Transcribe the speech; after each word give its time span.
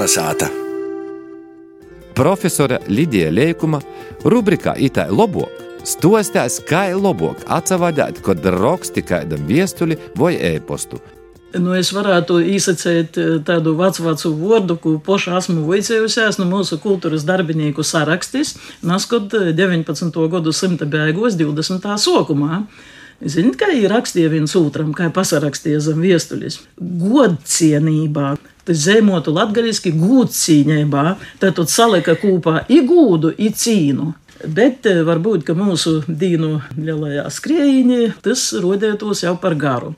Kalnasāta. 0.00 0.46
Profesora 2.16 2.78
Lidija 2.88 3.28
Liekuma 3.30 3.82
rubrikā 4.24 4.72
Itai 4.80 5.10
Lobok 5.12 5.84
stostās, 5.84 6.56
kā 6.64 6.86
ir 6.88 6.96
labāk 6.96 7.42
atsavādāt, 7.44 8.22
kad 8.24 8.40
raksti 8.40 9.04
kādam 9.04 9.44
viestuli 9.44 9.98
vai 10.16 10.38
e-postu. 10.40 11.02
Nu, 11.52 11.74
es 11.76 11.92
varētu 11.92 12.38
izsacīt 12.48 13.18
tādu 13.44 13.74
vecu, 13.76 14.06
vecu 14.06 14.32
vārdu, 14.40 14.78
ko 14.80 14.94
poša 15.04 15.36
esmu 15.36 15.66
vicējusies 15.68 16.40
no 16.40 16.48
mūsu 16.48 16.80
kultūras 16.80 17.28
darbinieku 17.28 17.84
sarakstis, 17.84 18.54
naskot 18.80 19.36
19. 19.52 20.16
gadu 20.32 20.56
simta 20.56 20.88
beigos, 20.88 21.36
20. 21.36 21.92
sokumā. 22.00 22.62
Ziniet, 23.20 23.58
kā 23.60 23.68
ir 23.76 23.90
rakstīja 23.92 24.30
viens 24.32 24.54
otram, 24.56 24.94
kā 24.96 25.10
pasarakstīja 25.12 25.82
zem 25.84 26.00
viestulis? 26.00 26.62
Godcienībā. 26.80 28.38
Zemotu 28.70 29.32
latgaļiski 29.34 29.90
gūdcīņībā, 29.98 31.04
tad 31.42 31.56
tu 31.58 31.64
salika 31.66 32.14
kūpā 32.20 32.68
igūdu, 32.70 33.32
icīnu. 33.34 34.12
Bet 34.46 34.86
varbūt, 34.86 35.42
ka 35.44 35.56
mūsu 35.58 35.98
dīnu 36.06 36.52
lielajā 36.78 37.26
skrējiņā 37.34 38.00
tas 38.24 38.44
rodētos 38.62 39.24
jau 39.26 39.34
par 39.42 39.58
garu. 39.58 39.92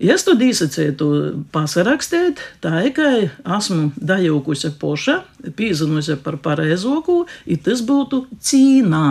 Ja 0.00 0.14
es 0.16 0.22
to 0.24 0.36
dīsacētu 0.38 1.06
pasarakstīt, 1.52 2.38
tā 2.64 2.84
kā 2.96 3.10
esmu 3.56 3.90
dajaukusi 3.96 4.70
poša, 4.80 5.18
pīzinusi 5.58 6.16
par 6.24 6.38
pareizoku, 6.40 7.24
ir 7.44 7.60
tas 7.66 7.82
būtu 7.84 8.22
cīnā. 8.40 9.10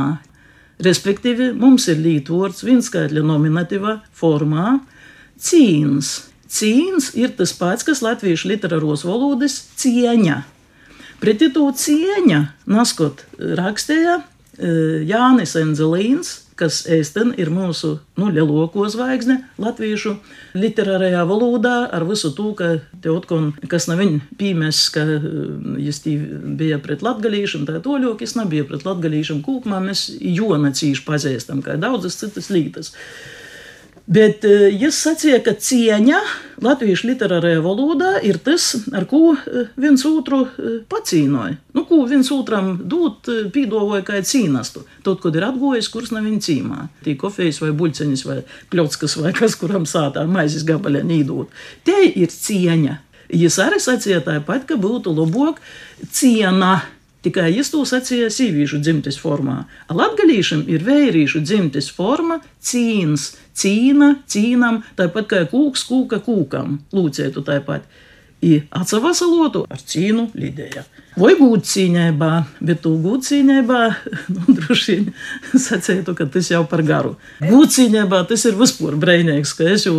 Respektīvi, 0.79 1.51
mums 1.59 1.89
ir 1.91 1.99
līdzvārds 1.99 2.63
vienskaitļa 2.63 3.23
nominatīvā 3.27 3.97
formā 4.15 4.77
cīns. 5.35 6.13
Cīns 6.49 7.11
ir 7.19 7.33
tas 7.37 7.51
pats, 7.57 7.83
kas 7.85 8.01
latviešu 8.05 8.49
literāros 8.53 9.03
valodas 9.05 9.59
cieņa. 9.81 10.39
Pretī 11.19 11.49
to 11.51 11.67
cieņa, 11.75 12.39
naskot 12.71 13.25
rakstīja 13.37 14.21
Jānis 14.59 15.55
Enzelīns, 15.59 16.35
kas 16.59 16.81
ēsten 16.91 17.31
ir 17.39 17.51
mūsu 17.53 17.93
nu, 18.19 18.27
lielāko 18.33 18.83
zvaigzne 18.91 19.37
latviešu 19.61 20.17
literārajā 20.59 21.21
valodā, 21.29 21.75
ar 21.95 22.03
visu 22.09 22.33
to, 22.35 22.51
ka 22.59 22.71
Teotkon, 23.03 23.53
kas 23.71 23.87
nav 23.87 24.01
viņa 24.03 24.19
pīmēs, 24.39 24.81
ka 24.91 25.05
viņš 25.07 26.01
bija 26.59 26.81
pret 26.83 27.05
latgalīšiem, 27.05 27.63
tā 27.69 27.79
toļok, 27.85 28.23
es 28.25 28.35
nebija 28.35 28.67
pret 28.67 28.83
latgalīšiem 28.87 29.43
kūpumā, 29.45 29.79
mēs 29.87 30.09
jona 30.19 30.73
cīši 30.75 31.05
pazīstam, 31.07 31.63
kā 31.63 31.79
daudzas 31.79 32.19
citas 32.19 32.51
lītas. 32.51 32.91
Bet 34.09 34.41
viņš 34.41 34.95
sacīja, 34.95 35.37
ka 35.45 35.51
cieņa 35.53 36.17
latviešu 36.65 37.11
literārajā 37.11 37.59
valodā 37.61 38.15
ir 38.25 38.39
tas, 38.41 38.71
ar 38.89 39.05
ko 39.09 39.35
viens 39.77 40.01
otru 40.09 40.47
pacīnoja. 40.89 41.59
Nu, 41.77 41.83
ko 41.85 42.01
viens 42.09 42.31
otram 42.33 42.71
dot, 42.89 43.29
pīdavoja 43.53 44.01
kā 44.07 44.17
cīnastu. 44.25 44.81
Tad, 45.05 45.21
kad 45.21 45.37
ir 45.37 45.45
atgojis, 45.51 45.91
kurš 45.93 46.15
nav 46.15 46.25
viņa 46.25 46.41
cīmā. 46.47 46.87
Tī 47.05 47.13
kofejas 47.21 47.61
vai 47.61 47.69
buļceņas 47.77 48.25
vai 48.25 48.39
pļotskas 48.73 49.19
vai 49.21 49.35
kas, 49.37 49.57
kuram 49.61 49.85
sātā 49.89 50.25
maizes 50.25 50.65
gabaļā 50.65 51.05
nīdot. 51.05 51.53
Te 51.85 52.01
ir 52.09 52.33
cieņa. 52.33 52.97
Viņš 53.29 53.59
arī 53.61 53.77
sacīja 53.83 54.23
tāpat, 54.25 54.65
ka 54.65 54.81
būtu 54.81 55.13
labāk 55.13 55.61
ciena. 56.09 56.79
Tikai 57.25 57.49
es 57.59 57.67
to 57.73 57.81
sacīju 57.83 58.29
sīvīšu 58.31 58.79
dzimtes 58.79 59.17
formā. 59.19 59.65
Latgalīšam 59.91 60.63
ir 60.71 60.85
vērīšu 60.87 61.41
dzimtes 61.43 61.89
forma 61.91 62.39
cīns, 62.63 63.33
cīna, 63.59 64.13
cīnam, 64.29 64.83
tāpat 64.95 65.27
kā 65.33 65.41
kūks, 65.51 65.83
kūka, 65.89 66.21
kūkam. 66.23 66.77
Lūcētu 66.95 67.43
tāpat. 67.43 67.83
I 68.39 68.61
atsavasalotu 68.71 69.65
ar 69.67 69.83
cīnu 69.83 70.29
lidēja. 70.31 70.85
Vai 71.19 71.33
gūt 71.35 71.65
cīņībā, 71.67 72.31
bet 72.63 72.79
tu 72.85 72.93
gūt 73.03 73.27
cīņībā, 73.27 73.79
nu, 74.37 74.55
droši 74.55 74.95
vien 74.95 75.09
sacētu, 75.67 76.15
ka 76.15 76.29
tas 76.31 76.47
jau 76.53 76.61
par 76.71 76.85
garu. 76.87 77.17
Gūt 77.43 77.75
cīņībā 77.75 78.21
tas 78.29 78.47
ir 78.47 78.55
vispār 78.55 78.95
brīnīgs, 79.01 79.51
ka 79.59 79.67
es 79.73 79.89
jau 79.89 79.97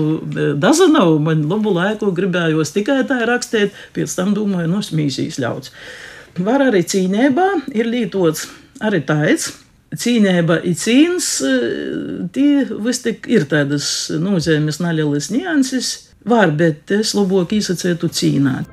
dazanavu, 0.56 1.18
man 1.26 1.44
labu 1.52 1.74
laiku 1.76 2.14
gribējos 2.16 2.72
tikai 2.72 3.02
tā 3.10 3.26
rakstīt, 3.28 3.76
pēc 3.92 4.16
tam 4.16 4.32
domāju, 4.38 4.72
no 4.72 4.80
smīsīs 4.88 5.36
ļauts. 5.44 5.74
Var 6.38 6.62
arī 6.68 6.84
cīņībā 6.86 7.48
ir 7.74 7.88
lietots 7.90 8.46
arī 8.84 9.02
tāds. 9.06 9.50
Cīņā 9.90 10.36
ir 10.38 10.76
cīņas, 10.78 11.28
tie 12.30 12.50
vis 12.84 13.00
tik 13.02 13.26
ir 13.26 13.48
tādas 13.50 13.86
nozīmes 14.22 14.78
nelielas 14.78 15.32
nianses, 15.34 15.88
var, 16.22 16.52
bet 16.54 16.92
es 16.94 17.14
labāk 17.16 17.56
izsacētu 17.56 18.10
cīnāt. 18.14 18.68